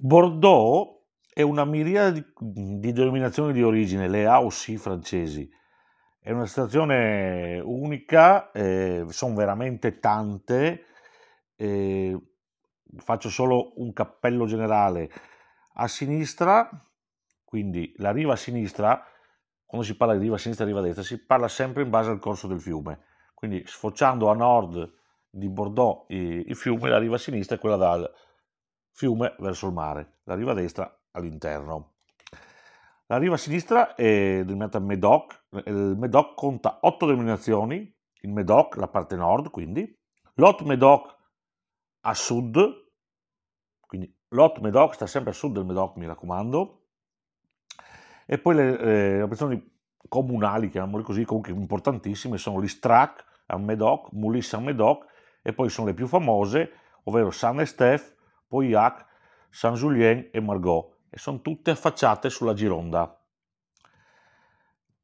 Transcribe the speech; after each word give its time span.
Bordeaux 0.00 1.06
è 1.34 1.42
una 1.42 1.64
miriade 1.64 2.32
di, 2.38 2.78
di 2.78 2.92
denominazioni 2.92 3.52
di 3.52 3.64
origine, 3.64 4.06
le 4.06 4.26
A 4.26 4.40
o 4.40 4.48
C 4.48 4.76
francesi. 4.76 5.50
È 6.20 6.30
una 6.30 6.46
situazione 6.46 7.58
unica, 7.58 8.52
eh, 8.52 9.06
sono 9.08 9.34
veramente 9.34 9.98
tante. 9.98 10.84
Eh, 11.56 12.16
faccio 12.98 13.28
solo 13.28 13.72
un 13.80 13.92
cappello 13.92 14.46
generale. 14.46 15.10
A 15.74 15.88
sinistra, 15.88 16.70
quindi 17.42 17.92
la 17.96 18.12
riva 18.12 18.34
a 18.34 18.36
sinistra, 18.36 19.04
quando 19.66 19.84
si 19.84 19.96
parla 19.96 20.14
di 20.14 20.20
riva 20.20 20.36
a 20.36 20.38
sinistra 20.38 20.64
e 20.64 20.68
riva 20.68 20.80
a 20.80 20.84
destra, 20.84 21.02
si 21.02 21.24
parla 21.24 21.48
sempre 21.48 21.82
in 21.82 21.90
base 21.90 22.10
al 22.10 22.20
corso 22.20 22.46
del 22.46 22.60
fiume. 22.60 23.00
Quindi 23.34 23.64
sfociando 23.66 24.30
a 24.30 24.34
nord 24.34 24.92
di 25.28 25.48
Bordeaux 25.48 26.04
il 26.08 26.54
fiume, 26.54 26.88
la 26.88 26.98
riva 26.98 27.16
a 27.16 27.18
sinistra 27.18 27.56
è 27.56 27.58
quella 27.58 27.76
dal 27.76 28.08
fiume 28.98 29.36
verso 29.38 29.68
il 29.68 29.72
mare, 29.72 30.18
la 30.24 30.34
riva 30.34 30.54
destra 30.54 30.92
all'interno. 31.12 31.92
La 33.06 33.16
riva 33.16 33.36
sinistra 33.36 33.94
è 33.94 34.42
denominata 34.42 34.80
Medoc, 34.80 35.44
il 35.66 35.94
Medoc 35.96 36.34
conta 36.34 36.80
otto 36.82 37.06
denominazioni, 37.06 37.96
il 38.22 38.32
Medoc, 38.32 38.74
la 38.74 38.88
parte 38.88 39.14
nord 39.14 39.50
quindi, 39.50 39.96
l'Hot 40.34 40.62
Medoc 40.62 41.16
a 42.00 42.12
sud, 42.12 42.58
quindi 43.86 44.12
l'Hot 44.30 44.58
Medoc 44.58 44.94
sta 44.94 45.06
sempre 45.06 45.30
a 45.30 45.34
sud 45.34 45.54
del 45.54 45.64
Medoc 45.64 45.96
mi 45.96 46.06
raccomando, 46.06 46.86
e 48.26 48.38
poi 48.38 48.54
le, 48.56 48.78
eh, 48.80 49.22
operazioni 49.22 49.78
comunali, 50.08 50.70
chiamiamole 50.70 51.04
così, 51.04 51.24
comunque 51.24 51.52
importantissime, 51.52 52.36
sono 52.36 52.58
l'Istrac 52.58 53.24
a 53.46 53.58
Medoc, 53.58 54.10
Moulis 54.10 54.52
a 54.54 54.58
Medoc, 54.58 55.06
e 55.40 55.52
poi 55.52 55.68
sono 55.68 55.86
le 55.86 55.94
più 55.94 56.08
famose, 56.08 56.72
ovvero 57.04 57.30
Pauillac, 58.48 59.06
Saint-Julien 59.50 60.30
e 60.32 60.40
Margot, 60.40 60.96
e 61.10 61.18
sono 61.18 61.40
tutte 61.40 61.70
affacciate 61.70 62.30
sulla 62.30 62.54
Gironda. 62.54 63.14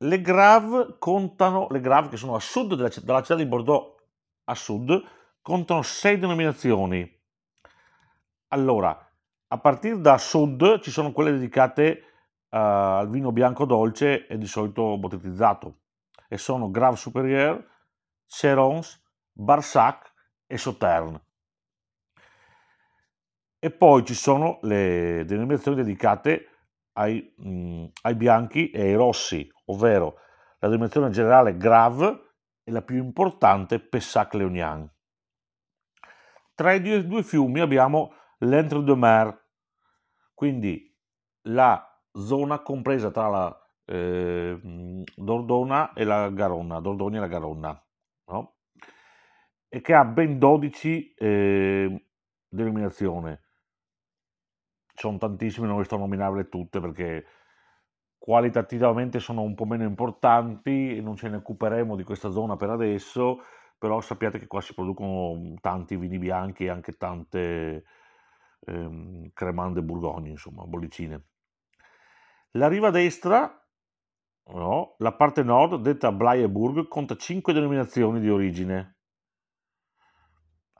Le 0.00 0.20
Grave 0.20 0.96
contano, 0.98 1.66
le 1.70 1.80
Grave 1.80 2.08
che 2.08 2.16
sono 2.16 2.34
a 2.34 2.40
sud 2.40 2.74
della, 2.74 2.90
dalla 3.02 3.22
città 3.22 3.34
di 3.34 3.46
Bordeaux 3.46 3.96
a 4.44 4.54
sud, 4.54 5.02
contano 5.42 5.82
sei 5.82 6.18
denominazioni. 6.18 7.20
Allora, 8.48 9.10
a 9.48 9.58
partire 9.58 10.00
da 10.00 10.18
sud 10.18 10.80
ci 10.80 10.90
sono 10.90 11.12
quelle 11.12 11.32
dedicate 11.32 12.02
uh, 12.50 12.56
al 12.56 13.10
vino 13.10 13.32
bianco 13.32 13.64
dolce 13.64 14.26
e 14.26 14.38
di 14.38 14.46
solito 14.46 14.96
bottettizzato, 14.98 15.80
e 16.28 16.38
sono 16.38 16.70
Grave 16.70 16.96
Superieur, 16.96 17.66
Cerons, 18.26 19.02
Barsac 19.32 20.12
e 20.46 20.58
Sauterne. 20.58 21.22
E 23.60 23.70
poi 23.70 24.04
ci 24.04 24.14
sono 24.14 24.58
le 24.62 25.24
denominazioni 25.26 25.78
dedicate 25.78 26.48
ai, 26.92 27.34
mh, 27.36 27.50
mm, 27.50 27.84
ai 28.02 28.14
bianchi 28.14 28.70
e 28.70 28.82
ai 28.82 28.94
rossi, 28.94 29.50
ovvero 29.66 30.20
la 30.60 30.68
denominazione 30.68 31.10
generale 31.10 31.56
Grave 31.56 32.34
e 32.62 32.70
la 32.70 32.82
più 32.82 32.96
importante 32.96 33.80
Pessac-Léognan. 33.80 34.88
Tra 36.54 36.72
i 36.72 36.80
due, 36.80 37.06
due 37.06 37.22
fiumi 37.22 37.60
abbiamo 37.60 38.12
l'Entre-deux-Mer, 38.38 39.46
quindi 40.34 40.94
la 41.48 41.84
zona 42.12 42.60
compresa 42.60 43.10
tra 43.10 43.28
la 43.28 43.68
eh, 43.84 44.58
Dordona 45.16 45.92
e 45.94 46.04
la 46.04 46.30
Garonna, 46.30 46.80
Dordogne 46.80 47.16
e 47.16 47.20
la 47.20 47.26
Garonna, 47.26 47.86
no? 48.26 48.56
e 49.68 49.80
che 49.80 49.94
ha 49.94 50.04
ben 50.04 50.38
12 50.38 51.14
eh, 51.14 52.06
denominazioni. 52.48 53.36
Sono 54.98 55.16
tantissime, 55.16 55.68
non 55.68 55.76
riesco 55.76 55.94
a 55.94 55.98
nominarle 55.98 56.48
tutte 56.48 56.80
perché 56.80 57.24
qualitativamente 58.18 59.20
sono 59.20 59.42
un 59.42 59.54
po' 59.54 59.64
meno 59.64 59.84
importanti 59.84 60.96
e 60.96 61.00
non 61.00 61.14
ce 61.14 61.28
ne 61.28 61.36
occuperemo 61.36 61.94
di 61.94 62.02
questa 62.02 62.30
zona 62.30 62.56
per 62.56 62.70
adesso, 62.70 63.40
però 63.78 64.00
sappiate 64.00 64.40
che 64.40 64.48
qua 64.48 64.60
si 64.60 64.74
producono 64.74 65.54
tanti 65.60 65.94
vini 65.96 66.18
bianchi 66.18 66.64
e 66.64 66.70
anche 66.70 66.96
tante 66.96 67.84
ehm, 68.66 69.30
cremande 69.32 69.82
burgogne, 69.82 70.30
insomma, 70.30 70.64
bollicine. 70.64 71.26
La 72.52 72.66
riva 72.68 72.90
destra, 72.90 73.64
no, 74.52 74.94
la 74.98 75.12
parte 75.14 75.42
nord, 75.44 75.80
detta 75.80 76.10
Blaieburg, 76.12 76.88
conta 76.88 77.16
5 77.16 77.52
denominazioni 77.52 78.20
di 78.20 78.28
origine. 78.28 78.97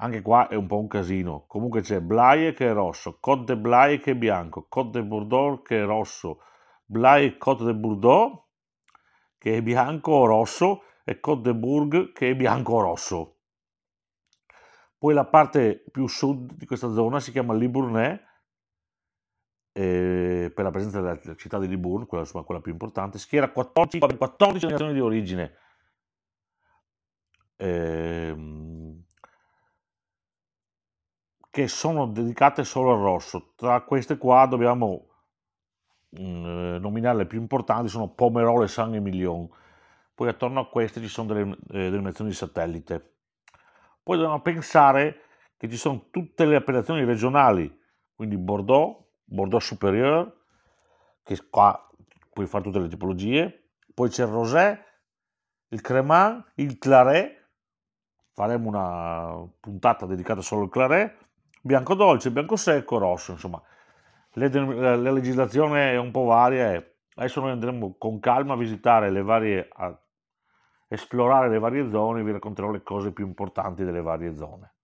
Anche 0.00 0.22
qua 0.22 0.48
è 0.48 0.54
un 0.54 0.66
po' 0.66 0.78
un 0.78 0.86
casino. 0.86 1.44
Comunque 1.46 1.80
c'è 1.80 2.00
Blaie 2.00 2.52
che 2.52 2.68
è 2.68 2.72
rosso, 2.72 3.18
Côte 3.20 3.54
de 3.54 3.60
Blaye 3.60 3.98
che 3.98 4.12
è 4.12 4.14
bianco, 4.14 4.66
Côte 4.68 5.00
de 5.00 5.04
Bordeaux 5.04 5.62
che 5.62 5.80
è 5.80 5.84
rosso, 5.84 6.40
Blaye 6.84 7.36
Côte 7.36 7.64
de 7.64 7.74
Bordeaux 7.74 8.44
che 9.36 9.56
è 9.56 9.62
bianco 9.62 10.12
o 10.12 10.26
rosso 10.26 10.82
e 11.04 11.18
Côte 11.18 11.42
de 11.42 11.54
Bourg 11.54 12.12
che 12.12 12.30
è 12.30 12.36
bianco 12.36 12.74
o 12.74 12.80
rosso. 12.80 13.36
Poi 14.96 15.14
la 15.14 15.26
parte 15.26 15.84
più 15.90 16.06
sud 16.06 16.54
di 16.54 16.66
questa 16.66 16.92
zona 16.92 17.18
si 17.20 17.30
chiama 17.32 17.54
Libournais 17.54 18.20
eh, 19.72 20.52
per 20.54 20.64
la 20.64 20.70
presenza 20.70 21.00
della 21.00 21.36
città 21.36 21.58
di 21.58 21.68
Libourne, 21.68 22.06
quella, 22.06 22.24
insomma, 22.24 22.44
quella 22.44 22.60
più 22.60 22.72
importante, 22.72 23.18
schiera 23.18 23.50
14, 23.50 24.16
14 24.16 24.66
nazioni 24.66 24.92
di 24.92 25.00
origine. 25.00 25.56
Eh, 27.56 28.34
che 31.50 31.68
sono 31.68 32.06
dedicate 32.06 32.64
solo 32.64 32.92
al 32.92 33.00
rosso. 33.00 33.52
Tra 33.56 33.80
queste 33.82 34.18
qua 34.18 34.46
dobbiamo 34.46 35.08
mm, 36.18 36.76
nominare 36.76 37.18
le 37.18 37.26
più 37.26 37.40
importanti, 37.40 37.88
sono 37.88 38.08
Pomerol 38.08 38.64
e 38.64 38.68
San 38.68 38.94
Emilion. 38.94 39.48
Poi 40.14 40.28
attorno 40.28 40.60
a 40.60 40.68
queste 40.68 41.00
ci 41.00 41.08
sono 41.08 41.32
delle 41.32 41.56
eh, 41.70 41.90
denominazioni 41.90 42.30
di 42.30 42.36
satellite. 42.36 43.14
Poi 44.02 44.16
dobbiamo 44.16 44.40
pensare 44.40 45.22
che 45.56 45.68
ci 45.68 45.76
sono 45.76 46.08
tutte 46.10 46.44
le 46.44 46.56
appellazioni 46.56 47.04
regionali, 47.04 47.76
quindi 48.14 48.36
Bordeaux, 48.36 49.04
Bordeaux 49.24 49.64
Superior, 49.64 50.34
che 51.22 51.36
qua 51.50 51.88
puoi 52.32 52.46
fare 52.46 52.64
tutte 52.64 52.78
le 52.78 52.88
tipologie, 52.88 53.72
poi 53.92 54.08
c'è 54.08 54.24
il 54.24 54.30
Rosé, 54.30 54.84
il 55.68 55.80
Cremant, 55.80 56.52
il 56.54 56.78
Claret, 56.78 57.48
faremo 58.32 58.68
una 58.68 59.46
puntata 59.60 60.06
dedicata 60.06 60.40
solo 60.40 60.62
al 60.62 60.70
Claret, 60.70 61.27
bianco 61.68 61.94
dolce, 61.94 62.30
bianco 62.30 62.56
secco, 62.56 62.96
rosso, 62.96 63.32
insomma. 63.32 63.62
Le, 64.32 64.48
la, 64.48 64.96
la 64.96 65.10
legislazione 65.10 65.92
è 65.92 65.98
un 65.98 66.10
po' 66.10 66.24
varia 66.24 66.72
e 66.72 66.96
adesso 67.14 67.40
noi 67.40 67.50
andremo 67.50 67.96
con 67.98 68.20
calma 68.20 68.54
a 68.54 68.56
visitare 68.56 69.10
le 69.10 69.22
varie, 69.22 69.68
a 69.70 69.94
esplorare 70.88 71.50
le 71.50 71.58
varie 71.58 71.90
zone 71.90 72.20
e 72.20 72.24
vi 72.24 72.32
racconterò 72.32 72.70
le 72.70 72.82
cose 72.82 73.12
più 73.12 73.26
importanti 73.26 73.84
delle 73.84 74.00
varie 74.00 74.34
zone. 74.34 74.76